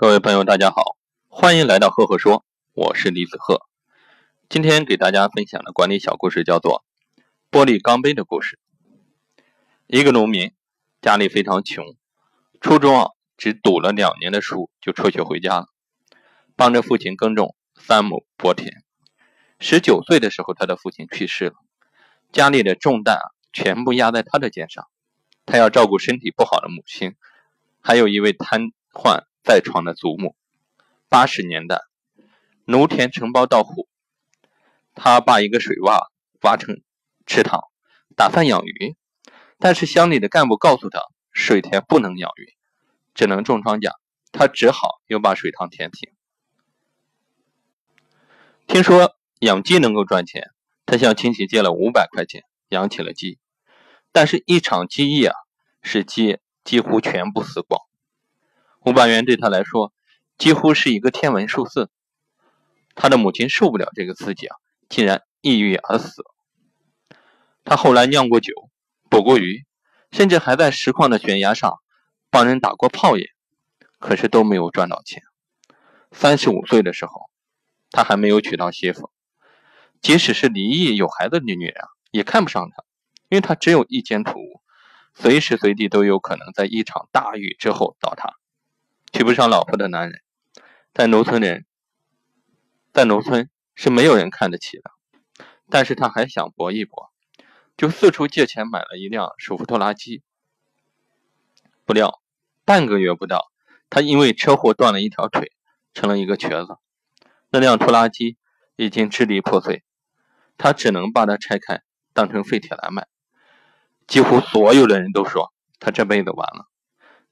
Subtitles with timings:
[0.00, 0.96] 各位朋友，大家好，
[1.28, 3.66] 欢迎来到赫赫说，我是李子赫。
[4.48, 6.82] 今天给大家分享的管理小故事叫做
[7.54, 8.58] 《玻璃钢杯的故事》。
[9.86, 10.54] 一个农民
[11.02, 11.84] 家里非常穷，
[12.62, 15.66] 初中啊只读了两年的书就辍学回家了，
[16.56, 18.82] 帮着父亲耕种三亩薄田。
[19.58, 21.56] 十九岁的时候，他的父亲去世了，
[22.32, 24.88] 家里的重担啊全部压在他的肩上，
[25.44, 27.16] 他要照顾身体不好的母亲，
[27.82, 29.24] 还有一位瘫痪。
[29.42, 30.36] 在床的祖母，
[31.08, 31.80] 八十年代，
[32.64, 33.88] 农田承包到户，
[34.94, 36.08] 他把一个水洼
[36.42, 36.82] 挖成
[37.26, 37.60] 池塘，
[38.16, 38.96] 打算养鱼，
[39.58, 41.00] 但是乡里的干部告诉他，
[41.32, 42.54] 水田不能养鱼，
[43.14, 43.92] 只能种庄稼，
[44.30, 46.12] 他只好又把水塘填平。
[48.66, 50.50] 听说养鸡能够赚钱，
[50.86, 53.38] 他向亲戚借了五百块钱养起了鸡，
[54.12, 55.34] 但是一场鸡疫啊，
[55.82, 57.80] 使鸡几乎全部死光。
[58.86, 59.92] 五百元对他来说
[60.38, 61.90] 几乎是一个天文数字，
[62.94, 64.56] 他的母亲受不了这个刺激啊，
[64.88, 66.24] 竟然抑郁而死。
[67.62, 68.54] 他后来酿过酒，
[69.10, 69.66] 捕过鱼，
[70.12, 71.78] 甚至还在石矿的悬崖上
[72.30, 73.28] 帮人打过炮眼，
[73.98, 75.22] 可是都没有赚到钱。
[76.10, 77.30] 三十五岁的时候，
[77.90, 79.10] 他还没有娶到媳妇，
[80.00, 81.74] 即使是离异有孩子的女人
[82.10, 82.82] 也看不上他，
[83.28, 84.62] 因为他只有一间土屋，
[85.14, 88.39] 随时随地都有可能在一场大雨之后倒塌。
[89.12, 90.20] 娶不上老婆的男人，
[90.94, 91.66] 在农村人，
[92.92, 94.90] 在农村是没有人看得起的。
[95.68, 97.10] 但是他还想搏一搏，
[97.76, 100.22] 就四处借钱买了一辆手扶拖拉机。
[101.84, 102.20] 不料
[102.64, 103.50] 半个月不到，
[103.88, 105.52] 他因为车祸断了一条腿，
[105.92, 106.76] 成了一个瘸子。
[107.50, 108.36] 那辆拖拉机
[108.76, 109.82] 已经支离破碎，
[110.56, 113.08] 他只能把它拆开，当成废铁来卖。
[114.06, 116.69] 几乎所有的人都说他这辈子完了。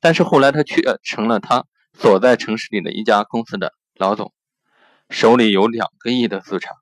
[0.00, 4.32] 但是后来他却成了他所在城市里的一家公司的老总，
[5.10, 6.74] 手里有两个亿的资产。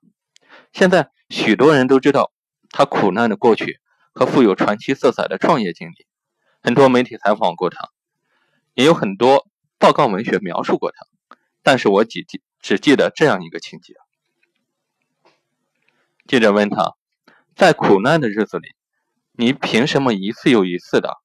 [0.71, 2.31] 现在许多人都知道
[2.69, 3.79] 他苦难的过去
[4.13, 6.05] 和富有传奇色彩的创业经历，
[6.61, 7.89] 很多媒体采访过他，
[8.75, 9.47] 也有很多
[9.79, 11.07] 报告文学描述过他。
[11.63, 13.95] 但是我只记只记得这样一个情节：
[16.27, 16.95] 记者问他，
[17.55, 18.75] 在苦难的日子里，
[19.31, 21.17] 你凭什么一次又一次的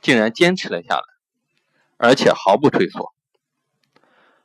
[0.00, 1.17] 竟然坚持了下来？
[1.98, 3.12] 而且毫不退缩。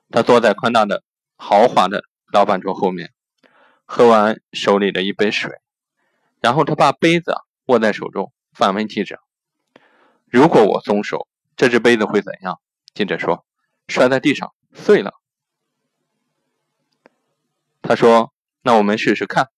[0.09, 1.03] 他坐在宽大的、
[1.38, 3.14] 豪华的老板桌后面，
[3.86, 5.52] 喝完手里的一杯水，
[6.41, 7.34] 然后他把杯子
[7.68, 9.19] 握在手中，反问记者
[10.30, 12.59] ：“如果我松手，这只杯子会怎样？”
[12.94, 13.46] 记者说
[13.88, 15.14] ：“摔在地上，碎了。”
[17.81, 19.50] 他说：“那我们试试看。”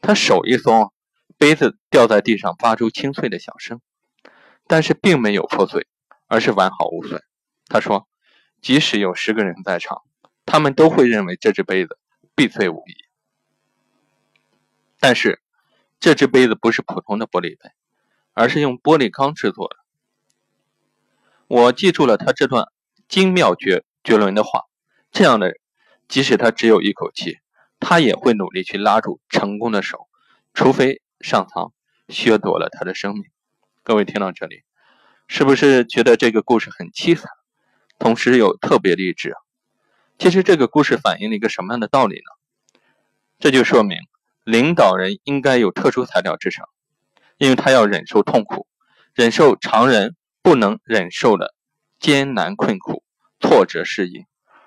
[0.00, 0.92] 他手一松，
[1.38, 3.80] 杯子掉在地上，发出清脆的响声，
[4.66, 5.86] 但是并没有破碎。
[6.26, 7.22] 而是完好无损。
[7.66, 8.08] 他说
[8.62, 10.02] ：“即使有十个人在场，
[10.44, 11.98] 他们都会认为这只杯子
[12.34, 12.94] 必碎无疑。
[14.98, 15.40] 但是，
[16.00, 17.70] 这只杯子不是普通的玻璃杯，
[18.32, 19.76] 而是用玻璃钢制作的。”
[21.48, 22.66] 我记住了他这段
[23.08, 24.62] 精妙绝绝伦的话。
[25.12, 25.56] 这样的人，
[26.08, 27.38] 即使他只有一口气，
[27.80, 30.08] 他也会努力去拉住成功的手，
[30.52, 31.72] 除非上苍
[32.08, 33.24] 削夺了他的生命。
[33.82, 34.62] 各位听到这里。
[35.28, 37.30] 是不是觉得这个故事很凄惨，
[37.98, 39.34] 同时又特别励志？
[40.18, 42.80] 其实这个故事反映了一个什么样的道理呢？
[43.38, 43.98] 这就说明
[44.44, 46.64] 领导人应该有特殊材料支撑，
[47.38, 48.66] 因为他要忍受痛苦，
[49.14, 51.54] 忍受常人不能忍受的
[51.98, 53.02] 艰难困苦、
[53.40, 54.24] 挫折适应，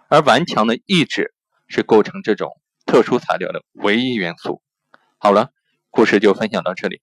[0.10, 1.34] 而顽强的意志
[1.68, 2.52] 是构成这种
[2.86, 4.62] 特殊材料的唯一元素。
[5.18, 5.52] 好了，
[5.90, 7.02] 故事就分享到这里。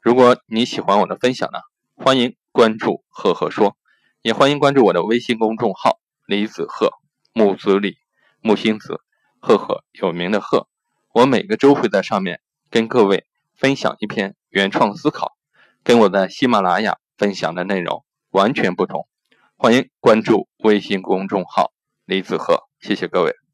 [0.00, 1.58] 如果你喜欢我的分享呢，
[1.96, 2.36] 欢迎。
[2.58, 3.76] 关注赫赫说，
[4.20, 6.90] 也欢迎关注我的微信公众号李子赫
[7.32, 7.98] 木子李
[8.40, 9.00] 木星子
[9.38, 10.66] 赫赫有名的赫，
[11.14, 15.36] 我每个周会在上面跟各位分享一篇原创思考，
[15.84, 19.06] 跟我在喜马拉雅分享的内容完全不同。
[19.56, 21.70] 欢迎关注微信公众号
[22.06, 23.47] 李子赫，谢谢各位。